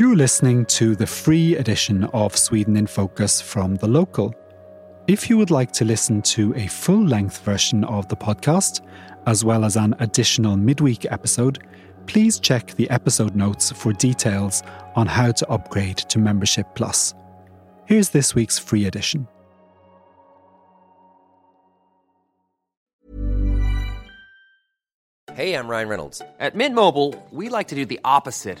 [0.00, 4.34] You're listening to the free edition of Sweden in Focus from The Local.
[5.06, 8.80] If you would like to listen to a full length version of the podcast,
[9.26, 11.58] as well as an additional midweek episode,
[12.06, 14.62] please check the episode notes for details
[14.96, 17.12] on how to upgrade to Membership Plus.
[17.84, 19.28] Here's this week's free edition.
[25.34, 26.22] Hey, I'm Ryan Reynolds.
[26.38, 28.60] At Mint Mobile, we like to do the opposite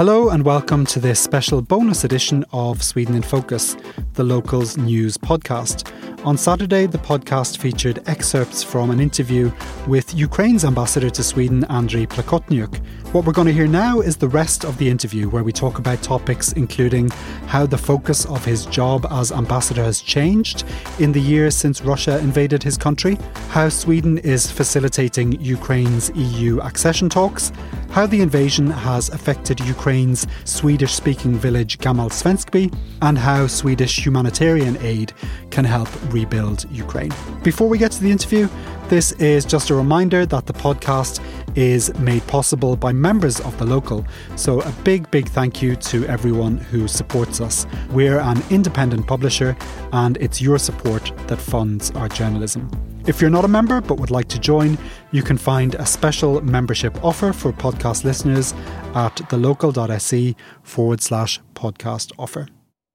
[0.00, 3.76] Hello and welcome to this special bonus edition of Sweden in Focus,
[4.14, 5.92] the Locals News podcast.
[6.24, 9.50] On Saturday, the podcast featured excerpts from an interview
[9.86, 12.76] with Ukraine's ambassador to Sweden, Andriy Plakotniuk.
[13.12, 15.78] What we're going to hear now is the rest of the interview, where we talk
[15.78, 17.10] about topics including
[17.46, 20.64] how the focus of his job as ambassador has changed
[20.98, 27.08] in the years since Russia invaded his country, how Sweden is facilitating Ukraine's EU accession
[27.08, 27.50] talks,
[27.90, 29.58] how the invasion has affected
[29.90, 35.12] Ukraine's Swedish speaking village Gammalsvenskby, and how Swedish humanitarian aid
[35.50, 37.10] can help rebuild Ukraine.
[37.42, 38.48] Before we get to the interview,
[38.88, 41.20] this is just a reminder that the podcast
[41.56, 44.06] is made possible by members of the local.
[44.36, 47.66] So, a big, big thank you to everyone who supports us.
[47.90, 49.56] We're an independent publisher,
[49.92, 52.70] and it's your support that funds our journalism.
[53.06, 54.76] If you're not a member but would like to join,
[55.10, 58.52] you can find a special membership offer for podcast listeners
[58.94, 62.48] at thelocal.se forward slash podcast offer.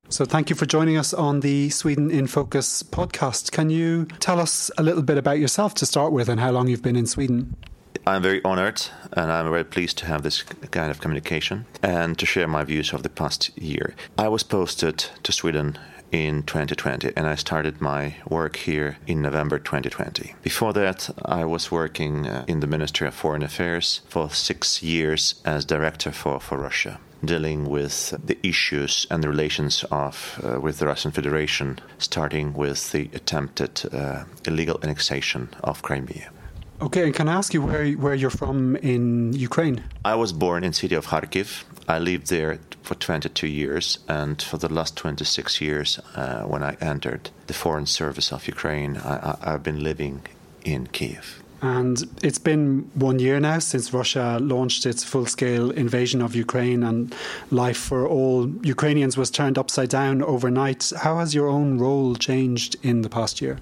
[0.08, 3.52] So, thank you for joining us on the Sweden in Focus podcast.
[3.52, 6.68] Can you tell us a little bit about yourself to start with and how long
[6.68, 7.56] you've been in Sweden?
[8.06, 8.84] I'm very honored
[9.14, 12.94] and I'm very pleased to have this kind of communication and to share my views
[12.94, 13.96] of the past year.
[14.16, 15.80] I was posted to Sweden
[16.16, 20.34] in 2020 and I started my work here in November 2020.
[20.42, 25.36] Before that, I was working uh, in the Ministry of Foreign Affairs for six years
[25.44, 30.78] as director for, for Russia dealing with the issues and the relations of uh, with
[30.78, 36.30] the Russian Federation, starting with the attempted uh, illegal annexation of Crimea.
[36.82, 39.84] Okay, and can I ask you where where you're from in Ukraine?
[40.04, 41.64] I was born in city of Kharkiv.
[41.88, 46.78] I lived there for 22 years, and for the last 26 years, uh, when I
[46.82, 50.22] entered the Foreign Service of Ukraine, I, have been living
[50.64, 51.44] in Kiev.
[51.62, 56.84] And it's been one year now since Russia launched its full scale invasion of Ukraine,
[56.84, 57.14] and
[57.50, 60.92] life for all Ukrainians was turned upside down overnight.
[61.02, 63.60] How has your own role changed in the past year?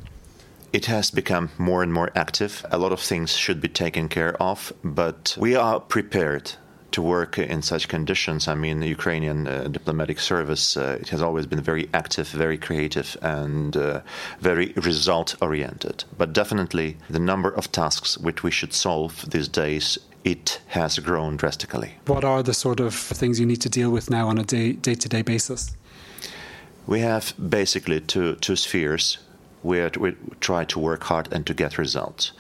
[0.74, 2.66] It has become more and more active.
[2.72, 6.54] A lot of things should be taken care of, but we are prepared
[6.94, 8.48] to work in such conditions.
[8.48, 12.58] I mean, the Ukrainian uh, diplomatic service uh, it has always been very active, very
[12.58, 14.02] creative, and uh,
[14.40, 16.06] very result oriented.
[16.18, 21.36] But definitely, the number of tasks which we should solve these days it has grown
[21.36, 21.92] drastically.
[22.06, 24.74] What are the sort of things you need to deal with now on a day
[24.74, 25.76] to day basis?
[26.88, 29.18] We have basically two, two spheres
[29.62, 32.32] where we try to work hard and to get results.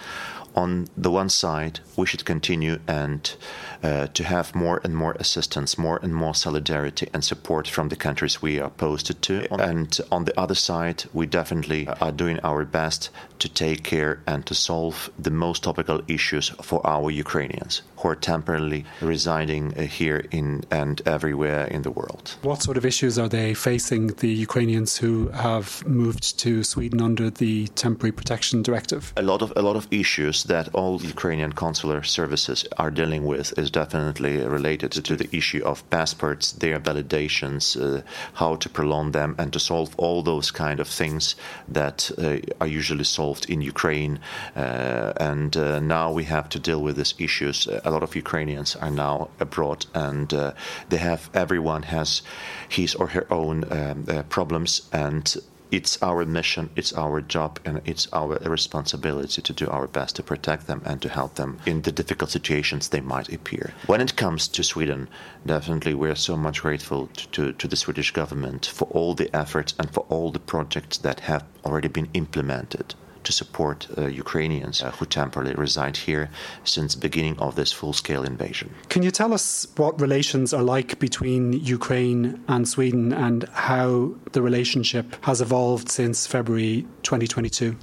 [0.55, 3.35] On the one side, we should continue and
[3.83, 7.95] uh, to have more and more assistance, more and more solidarity and support from the
[7.95, 9.53] countries we are posted to.
[9.61, 13.09] And on the other side, we definitely are doing our best
[13.39, 18.15] to take care and to solve the most topical issues for our Ukrainians who are
[18.15, 22.35] temporarily residing uh, here in and everywhere in the world.
[22.41, 27.29] What sort of issues are they facing, the Ukrainians who have moved to Sweden under
[27.29, 29.13] the Temporary Protection Directive?
[29.17, 33.57] A lot of a lot of issues that all Ukrainian consular services are dealing with
[33.57, 38.01] is definitely related to the issue of passports, their validations, uh,
[38.33, 41.35] how to prolong them, and to solve all those kind of things
[41.67, 44.19] that uh, are usually solved in Ukraine.
[44.55, 47.67] Uh, and uh, now we have to deal with these issues.
[47.83, 50.53] A lot of Ukrainians are now abroad, and uh,
[50.89, 52.21] they have everyone has
[52.69, 55.35] his or her own um, problems and
[55.73, 60.21] it's our mission, it's our job, and it's our responsibility to do our best to
[60.21, 63.73] protect them and to help them in the difficult situations they might appear.
[63.87, 65.09] When it comes to Sweden,
[65.43, 69.73] definitely we're so much grateful to, to, to the Swedish government for all the efforts
[69.79, 72.93] and for all the projects that have already been implemented
[73.23, 76.29] to support uh, Ukrainians uh, who temporarily reside here
[76.63, 78.73] since the beginning of this full-scale invasion.
[78.89, 84.41] Can you tell us what relations are like between Ukraine and Sweden and how the
[84.41, 87.75] relationship has evolved since February 2022?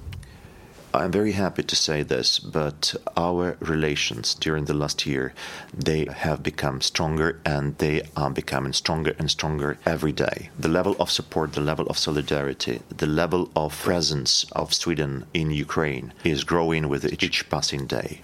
[0.92, 5.32] I'm very happy to say this, but our relations during the last year
[5.72, 10.50] they have become stronger and they are becoming stronger and stronger every day.
[10.58, 15.52] The level of support, the level of solidarity, the level of presence of Sweden in
[15.52, 18.22] Ukraine is growing with each passing day.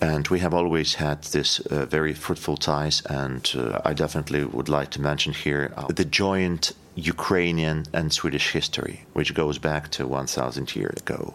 [0.00, 4.68] And we have always had this uh, very fruitful ties, and uh, I definitely would
[4.68, 10.06] like to mention here uh, the joint Ukrainian and Swedish history, which goes back to
[10.06, 11.34] 1,000 years ago.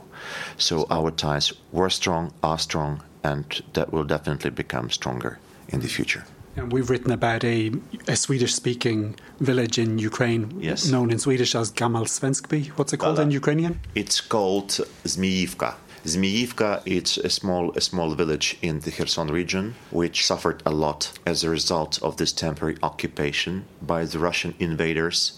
[0.57, 5.87] So our ties were strong, are strong, and that will definitely become stronger in the
[5.87, 6.25] future.
[6.55, 7.71] And we've written about a,
[8.07, 10.89] a Swedish speaking village in Ukraine, yes.
[10.89, 12.67] known in Swedish as Gammalsvenskby.
[12.69, 13.79] What's it called in Ukrainian?
[13.95, 14.69] It's called
[15.05, 15.75] Zmiivka.
[16.03, 21.11] Zmiivka it's a small a small village in the Kherson region which suffered a lot
[21.27, 25.37] as a result of this temporary occupation by the Russian invaders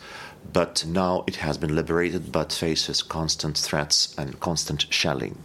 [0.52, 5.38] but now it has been liberated but faces constant threats and constant shelling.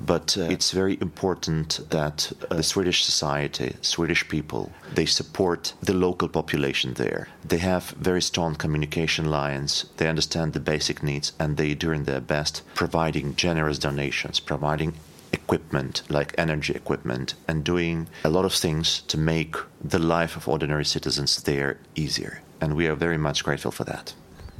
[0.00, 5.94] But uh, it's very important that uh, the Swedish society, Swedish people, they support the
[5.94, 7.28] local population there.
[7.44, 12.20] They have very strong communication lines, they understand the basic needs, and they doing their
[12.20, 14.94] best providing generous donations, providing
[15.34, 20.48] equipment like energy equipment and doing a lot of things to make the life of
[20.48, 24.14] ordinary citizens there easier and we are very much grateful for that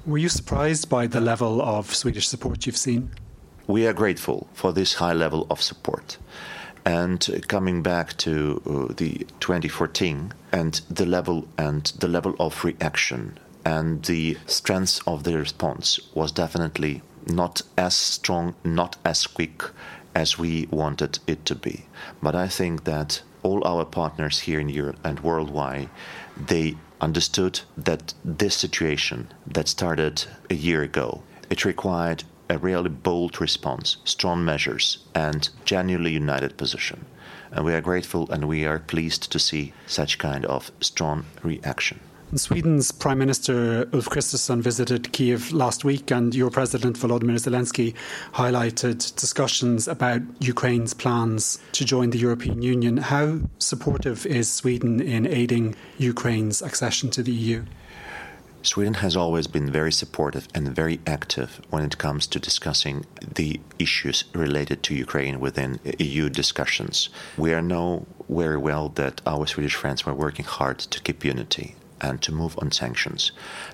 [0.06, 3.10] were you surprised by the level of Swedish support you've seen?
[3.66, 6.18] We are grateful for this high level of support.
[6.84, 13.38] And coming back to uh, the 2014 and the level and the level of reaction
[13.64, 19.62] and the strength of the response was definitely not as strong, not as quick
[20.14, 21.86] as we wanted it to be.
[22.22, 25.88] But I think that all our partners here in Europe and worldwide,
[26.36, 33.40] they understood that this situation that started a year ago, it required a really bold
[33.40, 37.04] response, strong measures, and genuinely united position.
[37.52, 42.00] And we are grateful and we are pleased to see such kind of strong reaction.
[42.36, 47.94] Sweden's Prime Minister Ulf Kristersson visited Kiev last week, and your President Volodymyr Zelensky
[48.32, 52.96] highlighted discussions about Ukraine's plans to join the European Union.
[52.96, 57.64] How supportive is Sweden in aiding Ukraine's accession to the EU?
[58.62, 63.04] Sweden has always been very supportive and very active when it comes to discussing
[63.34, 67.10] the issues related to Ukraine within EU discussions.
[67.36, 72.20] We know very well that our Swedish friends were working hard to keep unity and
[72.22, 73.32] to move on sanctions.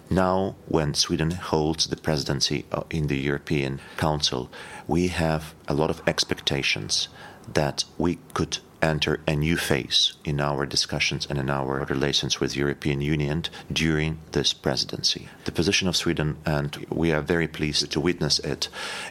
[0.08, 4.50] Now, when Sweden holds the presidency uh, in the European Council,
[4.86, 7.08] we have a lot of expectations
[7.52, 12.56] that we could enter a new phase in our discussions and in our relations with
[12.56, 15.28] European Union during this presidency.
[15.44, 18.68] The position of Sweden, and we are very pleased to witness it,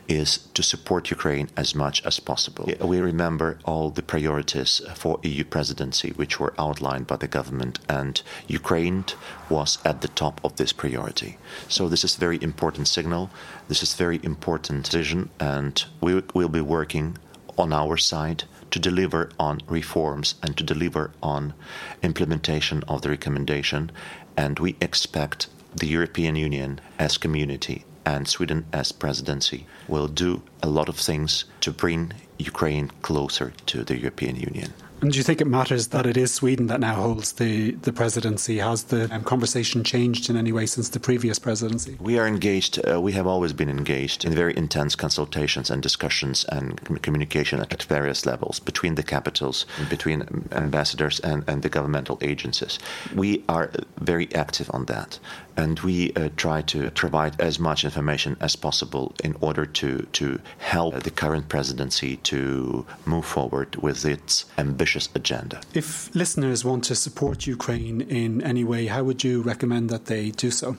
[0.07, 2.69] is to support Ukraine as much as possible.
[2.81, 8.21] We remember all the priorities for EU presidency which were outlined by the government, and
[8.48, 9.06] Ukraine
[9.50, 11.38] was at the top of this priority.
[11.68, 13.30] So this is a very important signal.
[13.68, 17.18] This is very important decision, and we will be working
[17.57, 21.54] on our side to deliver on reforms and to deliver on
[22.01, 23.92] implementation of the recommendation.
[24.38, 30.68] And we expect the European Union as community and Sweden as presidency will do a
[30.68, 34.73] lot of things to bring Ukraine closer to the European Union.
[35.01, 37.94] And do you think it matters that it is Sweden that now holds the, the
[37.94, 38.57] presidency?
[38.57, 41.97] Has the um, conversation changed in any way since the previous presidency?
[42.01, 46.44] We are engaged, uh, we have always been engaged in very intense consultations and discussions
[46.49, 52.77] and communication at various levels between the capitals, between ambassadors and, and the governmental agencies.
[53.15, 55.18] We are very active on that
[55.59, 60.39] and we uh, try to provide as much information as possible in order to, to
[60.57, 65.59] help the current presidency to move forward with its ambitious agenda.
[65.73, 70.31] If listeners want to support Ukraine in any way, how would you recommend that they
[70.31, 70.78] do so?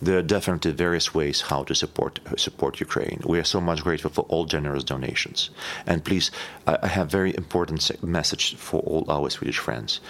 [0.00, 3.20] There are definitely various ways how to support support Ukraine.
[3.26, 5.50] We are so much grateful for all generous donations.
[5.86, 6.30] And please,
[6.66, 7.80] I have very important
[8.18, 10.00] message for all our Swedish friends.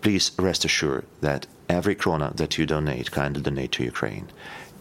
[0.00, 4.28] Please rest assured that every krona that you donate, kindly donate to Ukraine,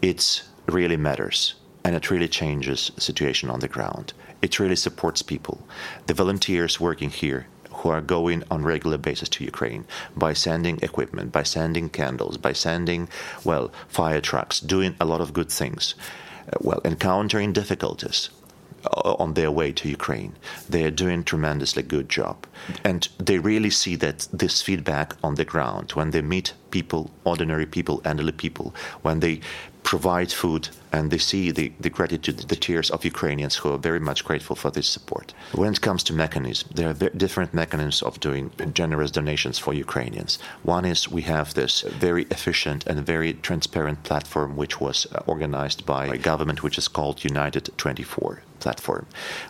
[0.01, 4.13] it really matters and it really changes the situation on the ground.
[4.41, 5.65] It really supports people.
[6.07, 11.31] The volunteers working here who are going on regular basis to Ukraine by sending equipment,
[11.31, 13.07] by sending candles, by sending,
[13.43, 15.95] well, fire trucks, doing a lot of good things,
[16.59, 18.29] well, encountering difficulties
[18.87, 20.33] Uh, on their way to Ukraine.
[20.69, 22.47] They are doing tremendously good job,
[22.83, 27.65] and they really see that this feedback on the ground when they meet people, ordinary
[27.65, 29.41] people, elderly people, when they
[29.83, 33.99] provide food and they see the, the gratitude, the tears of Ukrainians who are very
[33.99, 35.33] much grateful for this support.
[35.53, 40.39] When it comes to mechanisms, there are different mechanisms of doing generous donations for Ukrainians.
[40.63, 45.85] One is we have this very efficient and very transparent platform which was uh, organized
[45.85, 49.05] by a government which is called United 24 platform.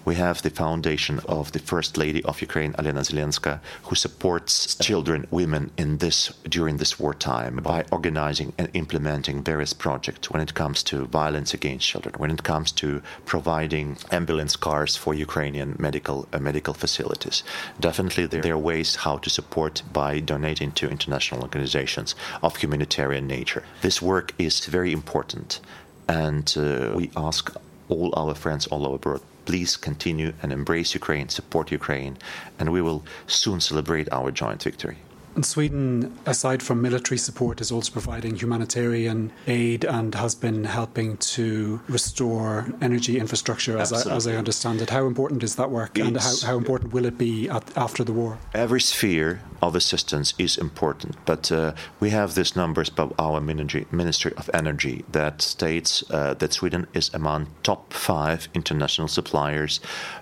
[0.06, 5.28] We have the foundation of the First Lady of Ukraine, Olena Zelenska, who supports children,
[5.32, 10.84] women in this during this wartime by organizing and implementing various projects when it comes
[10.84, 16.40] to violence against children, when it comes to providing ambulance cars for Ukrainian medical uh,
[16.40, 17.44] medical facilities.
[17.80, 23.64] Definitely, there are ways how to support by donating to international organizations of humanitarian nature.
[23.82, 25.60] This work is very important,
[26.08, 27.54] and uh, we ask
[27.90, 29.22] all our friends all over abroad.
[29.46, 32.18] Please continue and embrace Ukraine, support Ukraine,
[32.60, 34.98] and we will soon celebrate our joint victory.
[35.38, 41.16] And Sweden, aside from military support, is also providing humanitarian aid and has been helping
[41.36, 44.90] to restore energy infrastructure, as I, as I, understand it.
[44.90, 48.04] How important is that work, it's, and how, how, important will it be at, after
[48.04, 48.40] the war?
[48.56, 54.34] Every sphere of assistance is important, but uh, we have these numbers by our Ministry
[54.38, 59.80] of Energy that states uh, that Sweden is among top five international suppliers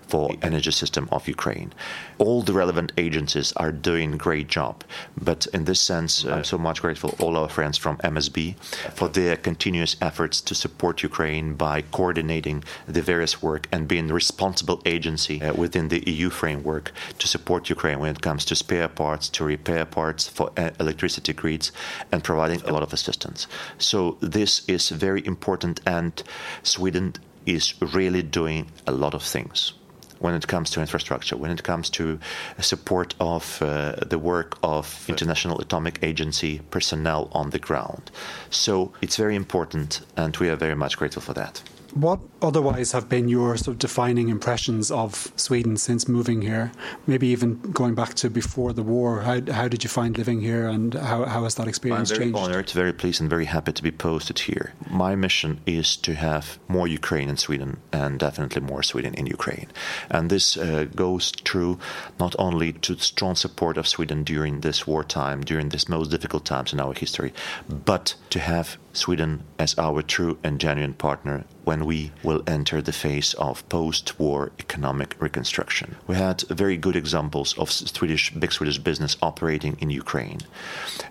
[0.07, 1.73] for the energy system of Ukraine.
[2.17, 4.83] All the relevant agencies are doing a great job,
[5.17, 8.55] but in this sense, I'm so much grateful all our friends from MSB
[8.93, 14.81] for their continuous efforts to support Ukraine by coordinating the various work and being responsible
[14.85, 19.29] agency uh, within the EU framework to support Ukraine when it comes to spare parts,
[19.29, 21.71] to repair parts for uh, electricity grids,
[22.11, 23.47] and providing a lot of assistance.
[23.77, 26.21] So this is very important, and
[26.63, 27.13] Sweden
[27.45, 29.73] is really doing a lot of things
[30.19, 32.19] when it comes to infrastructure, when it comes to
[32.59, 38.11] support of uh, the work of International Atomic Agency personnel on the ground.
[38.49, 41.61] So it's very important, and we are very much grateful for that.
[41.95, 46.73] What otherwise have been your sort of defining impressions of Sweden since moving here?
[47.07, 49.21] Maybe even going back to before the war.
[49.21, 52.21] How, how did you find living here, and how, how has that experience changed?
[52.21, 52.51] I'm very changed?
[52.51, 54.73] honored, very pleased, and very happy to be posted here.
[54.89, 59.69] My mission is to have more Ukraine in Sweden, and definitely more Sweden in Ukraine.
[60.09, 61.79] And this uh, goes true
[62.19, 66.73] not only to strong support of Sweden during this wartime, during this most difficult times
[66.73, 67.31] in our history,
[67.69, 72.93] but to have Sweden as our true and genuine partner when we will enter the
[72.93, 75.95] phase of post war economic reconstruction.
[76.07, 80.39] We had very good examples of Swedish, big Swedish business operating in Ukraine.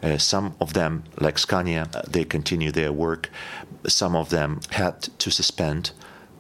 [0.03, 3.31] Uh, some of them, like Scania, uh, they continue their work.
[3.87, 5.91] Some of them had to suspend,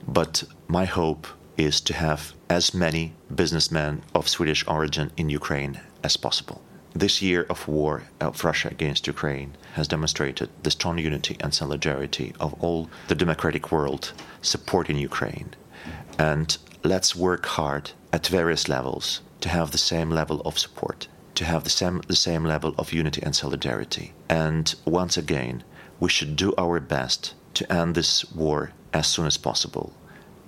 [0.06, 6.16] but my hope is to have as many businessmen of Swedish origin in Ukraine as
[6.16, 6.62] possible.
[6.96, 11.52] This year of war uh, of Russia against Ukraine has demonstrated the strong unity and
[11.52, 15.54] solidarity of all the democratic world supporting Ukraine.
[16.20, 21.44] And let's work hard at various levels to have the same level of support, to
[21.44, 24.12] have the same, the same level of unity and solidarity.
[24.28, 25.64] And once again,
[25.98, 29.92] we should do our best to end this war as soon as possible.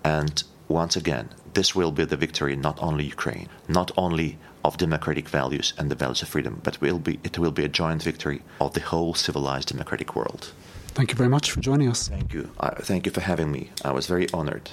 [0.05, 5.29] And once again, this will be the victory not only Ukraine, not only of democratic
[5.29, 8.43] values and the values of freedom, but will be, it will be a joint victory
[8.61, 10.53] of the whole civilized democratic world.
[10.89, 12.09] Thank you very much for joining us.
[12.09, 12.51] Thank you.
[12.59, 13.71] Uh, thank you for having me.
[13.85, 14.71] I was very honored.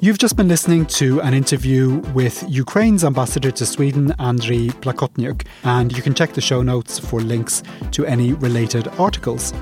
[0.00, 5.96] You've just been listening to an interview with Ukraine's ambassador to Sweden, Andriy Plakotniuk, and
[5.96, 9.54] you can check the show notes for links to any related articles.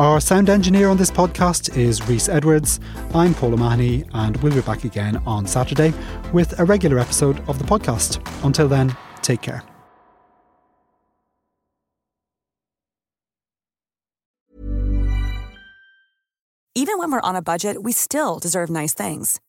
[0.00, 2.78] Our sound engineer on this podcast is Rhys Edwards.
[3.14, 5.92] I'm Paul O'Mahony, and we'll be back again on Saturday
[6.32, 8.20] with a regular episode of the podcast.
[8.44, 9.64] Until then, take care.
[16.76, 19.40] Even when we're on a budget, we still deserve nice things.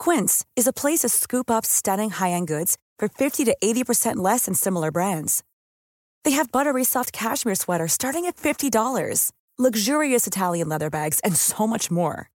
[0.00, 4.16] Quince is a place to scoop up stunning high end goods for 50 to 80%
[4.16, 5.44] less than similar brands.
[6.24, 8.72] They have buttery soft cashmere sweaters starting at $50
[9.58, 12.28] luxurious Italian leather bags, and so much more.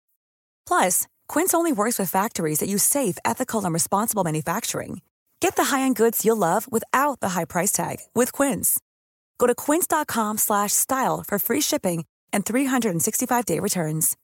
[0.68, 5.02] Plus, Quince only works with factories that use safe, ethical, and responsible manufacturing.
[5.40, 8.80] Get the high-end goods you'll love without the high price tag with Quince.
[9.40, 14.16] Go to quince.com/style for free shipping and 365-day returns.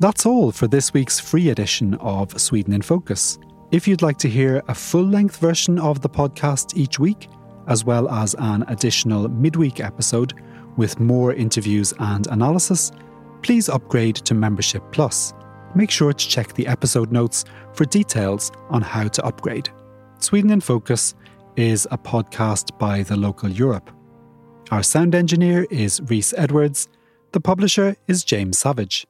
[0.00, 3.38] That's all for this week's free edition of Sweden in Focus.
[3.70, 7.28] If you'd like to hear a full-length version of the podcast each week,
[7.66, 10.34] as well as an additional midweek episode,
[10.76, 12.92] with more interviews and analysis,
[13.42, 15.34] please upgrade to Membership Plus.
[15.74, 19.68] Make sure to check the episode notes for details on how to upgrade.
[20.18, 21.14] Sweden in Focus
[21.56, 23.90] is a podcast by the local Europe.
[24.70, 26.88] Our sound engineer is Rhys Edwards.
[27.32, 29.06] The publisher is James Savage.